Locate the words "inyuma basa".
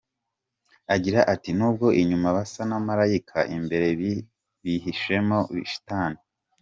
2.01-2.61